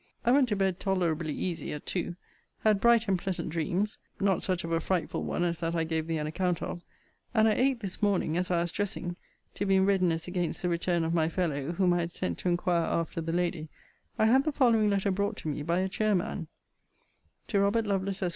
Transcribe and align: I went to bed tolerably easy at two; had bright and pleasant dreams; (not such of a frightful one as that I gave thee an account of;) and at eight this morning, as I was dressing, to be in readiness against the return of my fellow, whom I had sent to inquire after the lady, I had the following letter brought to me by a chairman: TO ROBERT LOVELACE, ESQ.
I 0.25 0.31
went 0.31 0.49
to 0.49 0.55
bed 0.55 0.79
tolerably 0.79 1.31
easy 1.35 1.71
at 1.73 1.85
two; 1.85 2.15
had 2.61 2.81
bright 2.81 3.07
and 3.07 3.19
pleasant 3.19 3.49
dreams; 3.49 3.99
(not 4.19 4.41
such 4.41 4.63
of 4.63 4.71
a 4.71 4.79
frightful 4.79 5.21
one 5.23 5.43
as 5.43 5.59
that 5.59 5.75
I 5.75 5.83
gave 5.83 6.07
thee 6.07 6.17
an 6.17 6.25
account 6.25 6.63
of;) 6.63 6.83
and 7.35 7.47
at 7.47 7.59
eight 7.59 7.81
this 7.81 8.01
morning, 8.01 8.35
as 8.35 8.49
I 8.49 8.61
was 8.61 8.71
dressing, 8.71 9.15
to 9.53 9.63
be 9.63 9.75
in 9.75 9.85
readiness 9.85 10.27
against 10.27 10.63
the 10.63 10.69
return 10.69 11.03
of 11.03 11.13
my 11.13 11.29
fellow, 11.29 11.73
whom 11.73 11.93
I 11.93 11.99
had 11.99 12.13
sent 12.13 12.39
to 12.39 12.49
inquire 12.49 12.81
after 12.85 13.21
the 13.21 13.31
lady, 13.31 13.69
I 14.17 14.25
had 14.25 14.43
the 14.43 14.51
following 14.51 14.89
letter 14.89 15.11
brought 15.11 15.37
to 15.37 15.47
me 15.47 15.61
by 15.61 15.81
a 15.81 15.87
chairman: 15.87 16.47
TO 17.47 17.59
ROBERT 17.59 17.85
LOVELACE, 17.85 18.23
ESQ. 18.23 18.29